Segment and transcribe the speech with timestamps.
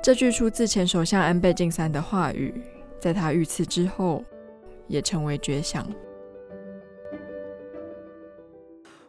[0.00, 2.54] 这句出自前首相安倍晋三的话语，
[3.00, 4.22] 在他遇刺之后，
[4.86, 5.84] 也成为绝响。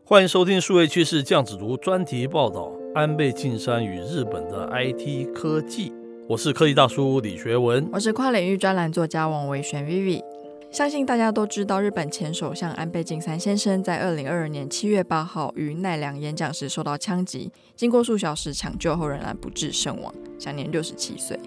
[0.04, 5.94] 欢迎收听数位趋势酱子读专题报道：安倍晋三与日本的 IT 科技。
[6.28, 10.24] 我是科技大叔李学文，我是跨领域专栏作家王维璇 Vivi。
[10.74, 21.40] 相信大家都知道，日本前首相安倍晋三先生在二零二二年七月八号于奈良演讲时受到枪击，经过数小时抢救后仍然不治身亡，享年六十七岁。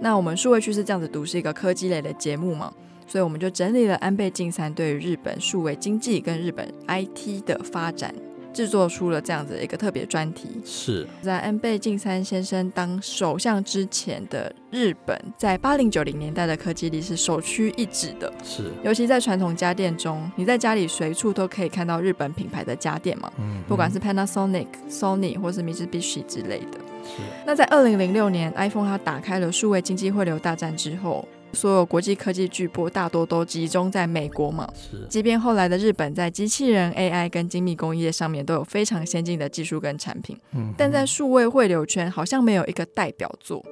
[0.00, 2.74] 那我们数位趋势这样子读是一个科技类的节目嘛，
[3.06, 8.12] 所以我们就整理了安倍晋三对于日本数位经济跟日本 IT 的发展。
[8.56, 18.32] 制作出了这样子一个特别专题，是在安倍晋三先生当首相之前的日本，在八零九零年代的科技力是首屈一指的。
[18.42, 26.78] 是，尤其在传统家电中，你在家里随处都可以看到日本品牌的家电嘛，嗯，不管是 Panasonic、Sony 或是 Mitsubishi 之类的。
[27.04, 31.28] 是，那在二零零六年，iPhone 它打开了数位经济汇流大战之后。
[31.52, 35.06] 所有国际科技巨擘大多都集中在美国嘛，是。
[35.08, 43.64] 即便后来的日本在机器人、AI 跟精密工业上面都有非常先进的技术跟产品，嗯，但在数位汇流圈好像没有一个代表作。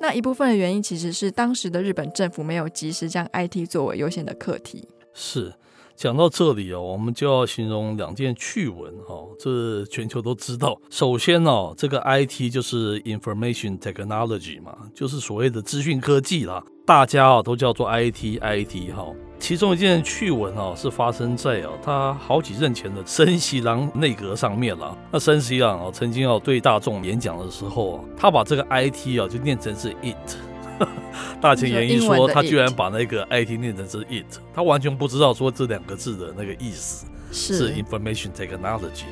[0.00, 4.88] 那一部分的原因其实是当时的日本政府没有及时将 IT 作为优先的课题。
[5.12, 5.52] 是。
[5.96, 10.78] 讲到这里哦，我们就要形容两件趣闻哦，这全球都知道。
[10.90, 19.06] 首先哦，这个 IT 就是 Information Technology 嘛，就是所谓的资讯科技啦，大家啊都叫做 IT IT 哈。
[19.38, 24.96] 其中一件趣闻哦，是发生在啊他好几任前的森喜朗内阁上面了。
[25.10, 30.36] 那森喜朗啊曾经要对大众演讲的时候啊，他把这个 IT 啊就念成是 IT。
[31.40, 39.04] 大前研一说，他居然把那个 IT 念成是 it，他完全不知道说这两个字的那个意思是 information technology。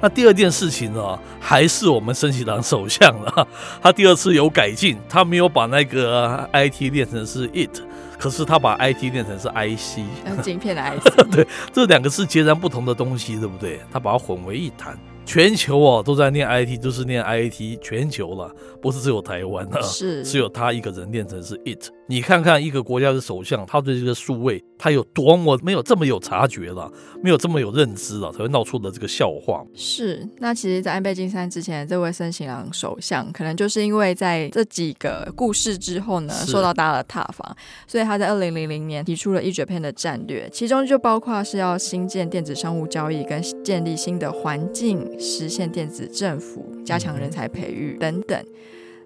[0.00, 3.48] 那第二件事情呢，还是我们森喜朗首相了，
[3.82, 7.82] 他第二次有改进，他没有把那个 IT 念成是 it，
[8.16, 10.00] 可是他把 IT 念成是 IC，
[10.40, 11.30] 晶片的 IC。
[11.34, 13.80] 对，这两个是截然不同的东西，对不对？
[13.90, 14.96] 他把它混为一谈。
[15.28, 18.50] 全球哦都在念 IT，都是念 IT，全球了，
[18.80, 21.90] 不是只有台湾啊，是只有他一个人念成是 it。
[22.10, 26.90] 你看看一个国家的首相，他对这个数位，他有多么没有这么有察觉了，
[27.22, 29.62] 没有这么有认知了，才会闹出的这个笑话。
[29.74, 37.54] 是，那其实，在安倍晋三之前，这位森喜朗首相，可能就是因为在这几个故事之后呢，受到大家的挞伐，
[37.86, 48.42] 所以他在二零零零年提出了一 Japan 的战略，其中就包括是要新建电子商务交易，跟建立新的环境，实现电子政府，加强人才培育等等。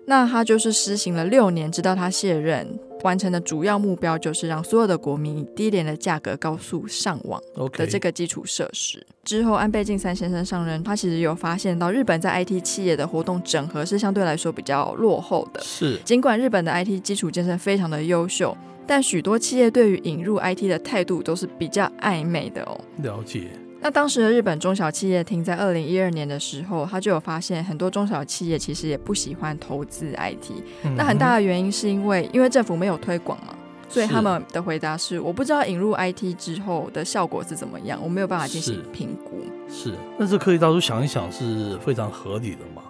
[0.04, 7.40] 那他就是施行了六年，直到他卸任，完成的主要目标就是让所有的国民以低廉的价格高速上网
[7.72, 9.04] 的这个基础设施。
[9.24, 15.60] 之后，安倍晋三先生上任，他其实有发现到日本在 IT 企业的活动整合是相对来说比较落后的。
[15.62, 22.80] 是，尽管日本的 IT 基础建设非常的优秀，但许多企业对于引入 IT 的态度都是比较暧昧的哦。
[23.02, 23.48] 了解。
[23.82, 30.52] 那当时的日本中小企业厅在二零一二年的时候，他就有发现很多中小企业其实也不喜欢投资 IT。
[30.84, 33.52] 嗯、那很大的原因是因为因为政府没有推广嘛，
[33.88, 39.42] 所以他们的回答是我不知道引入 IT 之后的效果是怎么样，我没有办法进行评估。
[39.68, 42.82] 是，是，那这科技大叔想一想是非常合理的嘛。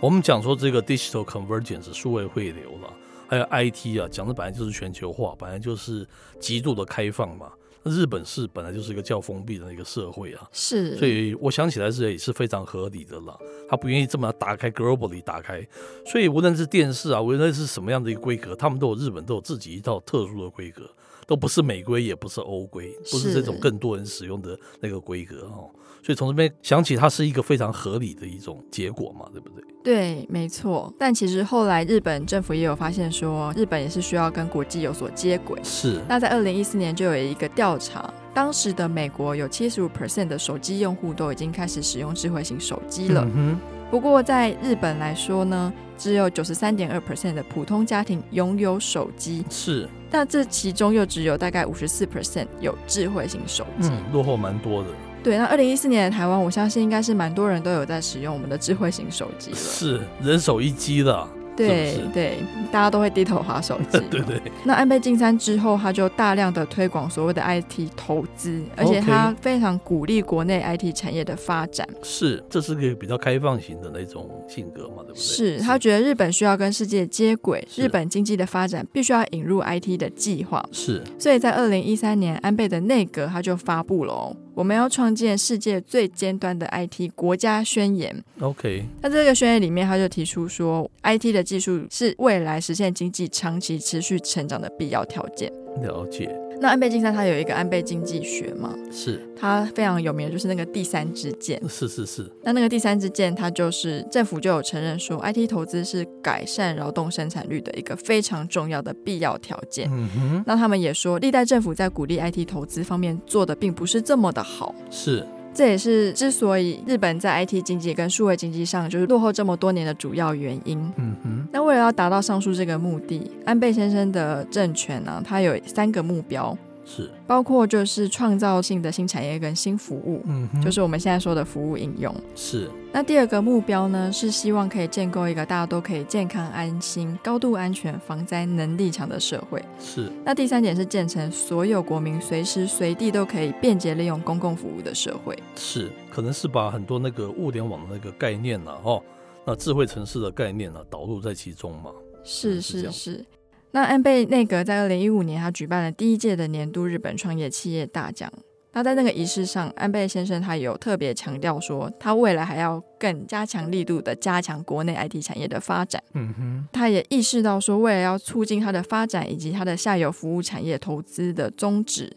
[0.00, 2.92] 我们讲说这个 digital convergence 数位汇流了，
[3.28, 6.04] 还有 IT 啊，讲的本来就是全球化，本来就是
[6.40, 7.46] 极度的开放嘛。
[7.84, 13.38] 日本是本来就是一个较封闭的一个社会啊，是，所以我想起来是也是非常合理的了。
[13.68, 15.66] 他不愿意这么打开 globally 打开，
[16.04, 20.82] 所以无论是电视啊，无论是什么样的一个规格，他们都有日本都有自己一套特殊的规格，
[21.30, 25.70] 都不是美规，也不是欧规，不是这种更多人使用的那个规格哦。
[26.02, 29.64] 所以从这边想起，它是一个非常合理的一种结果嘛，对不对？
[29.84, 30.92] 对，没错。
[30.98, 35.60] 但其实后来日本政府也有发现说，日本也是需要跟国际有所接轨。
[35.62, 36.00] 是。
[36.08, 43.24] 那在二零一四年就有一个调查，当时的美国有七十五 percent 的手机用户都已经开始使用智慧型手机了。
[43.26, 43.79] 嗯哼。
[43.90, 49.44] 不过在日本来说呢，只有九十三点二 percent 的普通家庭拥有手机。
[49.50, 49.88] 是。
[50.08, 53.88] 但这其中又只有大概五十四 percent 有智慧型手机。
[53.90, 54.88] 嗯，落后蛮多的。
[55.22, 59.56] 对，那二零一四年的台湾，我相信应该是蛮多人都有在使用我们的智慧型手机了。
[59.56, 61.28] 是人手一机的。
[61.66, 62.38] 对对，
[62.70, 63.98] 大家都会低头划手机。
[64.10, 64.40] 对对。
[64.64, 71.86] 那安倍晋三之后，他就大量的推广所谓的 IT 投资，而且他非常鼓励国内 IT 产业的发展。
[72.02, 75.20] 是，这是个比较开放型的那种性格嘛，对不对？
[75.20, 80.64] 是他觉得日本需要跟世界接轨，日本经济的发展必须要引入 IT 的计划。
[80.72, 84.36] 是，所以在二零一三年，安倍的内阁他就发布了哦。
[84.60, 88.14] 我们要创建世界最尖端的 IT 国家宣言。
[88.40, 95.50] OK，那这个宣言里面，他就提出说，IT 的技术是未来实现经济长期持续成长的必要条件。
[95.80, 96.30] 了解。
[96.60, 98.74] 那安倍晋三他有一个安倍经济学嘛？
[98.92, 99.20] 是。
[99.34, 101.58] 他非常有名的就是那个第三支箭。
[101.66, 102.30] 是是是。
[102.42, 109.88] 那那个第三支箭，它就是政府就有承认说，IT 投资是改善劳动生产率的一个非常重要的必要条件。
[109.90, 110.44] 嗯哼。
[110.46, 114.74] 那他们也说，历代政府在鼓励 IT 投资方面做的并不是这么的好。
[114.90, 115.26] 是。
[115.52, 120.78] 这也是之所以日本在 IT 经济跟数位经济上就是落后这么多年的主要原因。
[120.96, 121.29] 嗯哼。
[121.52, 126.56] 那为了要达到上述这个目的，安倍先生的政权呢、啊，他有三个目标。
[126.82, 132.12] 是，包括就是创造性的新产业跟新服务，嗯，就是我们现在说的服务应用。
[132.34, 132.68] 是。
[132.90, 139.62] 那第二个目标呢，是希望可以建构一个大家都可以健康安心、高度安全、防灾能力强的社会。
[139.78, 140.10] 是。
[140.24, 145.38] 那第三点是建成所有国民随时随地都可以便捷利用公共服务的社会。
[145.54, 149.02] 是，可能是把很多那个物联网的那个概念呢、啊，哦，
[149.50, 151.90] 那智慧城市的概念呢、啊，导入在其中嘛。
[152.22, 153.26] 是是是。
[153.72, 158.32] 那安倍内阁在二零一五年，他举办了第一届的年度日本创业企业大奖。
[158.72, 166.00] 那在那个仪式上，安倍先生他有特别强调说，他未来还要更加强力度的加强国内 IT 产业的发展。
[166.14, 172.16] 嗯哼，他也意识到说，为了要促进它的发展以及它的下游服务产业投资的宗旨，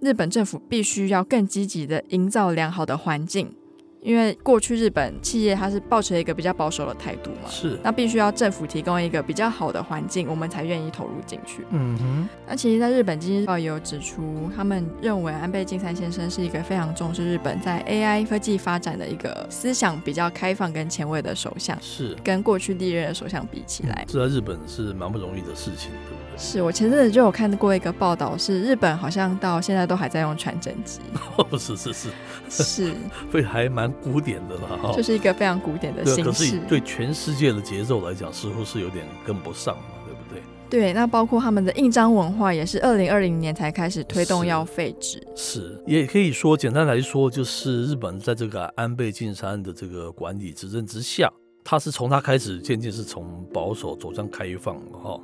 [0.00, 3.54] 日本政府必须要更积极的营造良好的环境。
[4.04, 11.64] 因为过去日本企业它是抱持一个比较保守的态度嘛，是，那必须要政府提供一个比较好的环境，我们才愿意投入进去。
[11.70, 12.28] 嗯哼。
[12.46, 21.74] 那其实，在日本经济日报也有指出，他们认为安倍晋三先生是一个非常重视日本在 AI 科技发展的一个思想比较开放跟前卫的首相。
[21.80, 26.36] 是，跟过去历任的首相比起来，这在日本是蛮不容易的事情，对不对？
[26.36, 31.00] 是我前阵子就有看过一个报道，是日本好像到现在都还在用传真机。
[31.38, 32.10] 哦，是是是
[32.50, 32.92] 是，
[33.30, 34.92] 所以 还蛮古典的了哈。
[34.96, 40.42] 就是一个非常古典的形式，可是对全世界的节奏来讲，似乎是有点跟不上嘛，对不对？
[40.70, 45.24] 对，那包括他们的印章文化，也是二零二零年才开始推动要废止。
[45.36, 51.30] 是，也可以说，简单来说，就是日本在这个安倍晋三的这个管理执政之下，
[51.62, 55.20] 他是从他开始渐渐是从保守走向开放哈。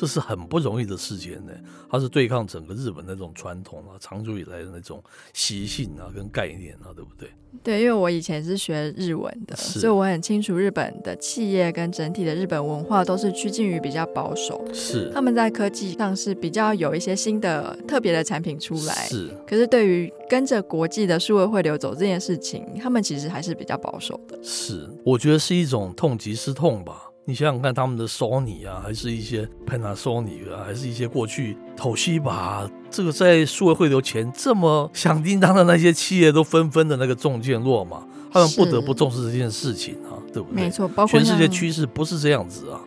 [0.00, 1.52] 这是很不容易的事情呢，
[1.90, 5.02] 它是对抗整个日本那种传统啊，长久以来的那种
[5.32, 7.28] 习性啊，跟概念啊，对不对？
[7.64, 14.64] 对，因为我以前是学日文的，所以我很清楚日本的企业跟整体的日本文化都是趋近于比较保守。
[14.72, 18.94] 是，他们在科技上是比较有一些新的特别的产品出来。
[19.08, 24.38] 是，可是对于跟着国际的数位汇流走这件事情，他们其实还是比较保守的。
[24.44, 27.07] 是，我觉得是一种痛即是痛吧。
[27.28, 37.98] 你想想看，他们的 Sony 啊，还是一些 Panasonic 啊，还是一些过去 Toshiba，这个在数位汇流前这么响叮当的那些企业，都纷纷的那个重剑落马，
[38.32, 40.62] 他们不得不重视这件事情啊，对不对？
[40.62, 42.80] 没错，包括全世界趋势不是这样子啊，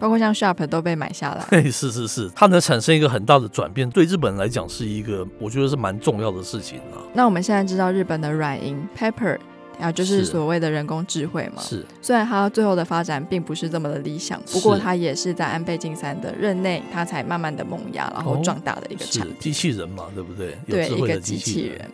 [0.00, 1.44] 包括像 Sharp 都被买下来。
[1.48, 6.98] 嘿，是是是，它能产生一个很大的转变，对日本来讲是一个我觉得是蛮重要的事情啊。
[7.12, 9.38] 那我们现在知道日本的软银 Pepper。
[9.78, 11.84] 然后就是所谓的人工智慧嘛，是。
[12.00, 19.36] 虽然它最后的发展并不是这么的理想，不过它也是在安倍晋三的任内，它才慢慢的萌芽，然后壮大的一个产品。
[19.40, 20.56] 机器人嘛，对不对？
[20.68, 21.90] 对，一个机器人。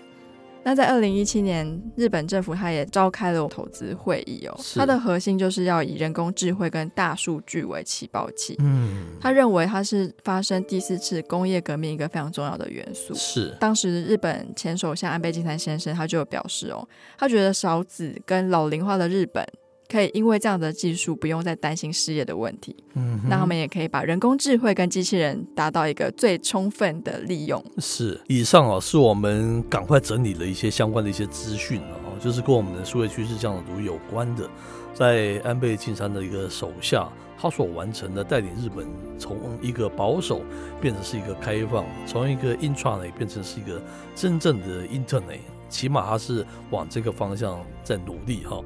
[0.63, 8.57] 那在二零一七年，日本政府它也召开了投资会议哦，它的核心就是要以人工智慧跟大数据为起爆器。
[8.61, 13.15] 嗯，他认为它是发生第四次工业革命一个非常重要的元素。
[13.15, 16.87] 是，当时日本前首相安倍晋三先生他就有表示哦，
[17.19, 19.45] 他觉得少子跟老龄化的日本。
[19.91, 22.77] 可以因为这样的技术，不用再担心失业的问题。
[22.95, 27.63] 嗯，那他们也可以把人工智慧跟机器人达到一个最充分的利用。
[27.79, 34.49] 是，以上啊，是我们赶快整理了一些相关的一些资讯啊，就是跟我们的数位趋势这样读有关的，
[34.95, 38.87] 在安倍晋三的一个手下，他所完成的带领日本
[39.19, 40.43] 从一个保守
[40.81, 43.83] 变成是一个开放，从一个 intranet 变成是一个
[44.15, 45.41] 真正的 internet，
[45.71, 48.61] 起码他是往这个方向在努力哈。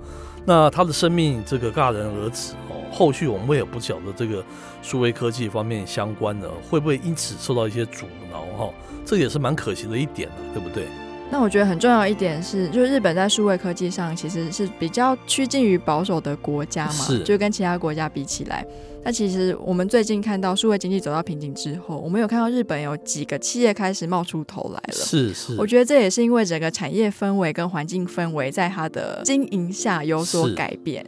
[0.45, 4.45] 那他的生命这个戛然而止哦，后续我们也不晓得这个
[4.83, 8.75] 数位科技方面相关的会不会因此受到一些阻挠哈，
[9.07, 10.87] 这也是蛮可惜的一点，对不对？
[11.31, 18.65] 那我觉得很重要一点是，就是日本在数位科技上其实是比较趋近于保守的国家嘛，是就跟其他国家比起来。
[19.03, 24.95] 那其实我们最近看到数位经济走到瓶颈之后，我们有看到日本有几个企业开始冒出头来了。
[24.95, 31.05] 是是，我觉得这也是因为整个产业氛围跟环境氛围在它的经营下有所改变。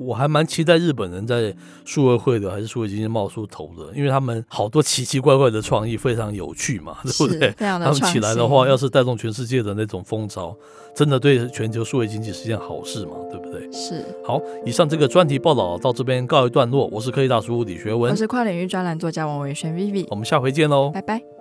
[0.00, 1.54] 我还蛮期待日本人在
[1.84, 7.52] 数位会的还是数位经济冒出头的，因为他们好多奇奇怪怪的创意非常有趣嘛，对不对？
[7.58, 10.56] 他们起来的话，要是带动全世界的那种风潮，
[10.94, 13.70] 真的对全球数位经济是件好事嘛，对不对？
[13.70, 14.02] 是。
[14.24, 16.88] 好，以上这个专题报道到这边告一段落。
[16.90, 21.39] 我是科技大叔李学文，我是跨领域专栏作家王维轩 Vivi，我们下回见喽，拜拜。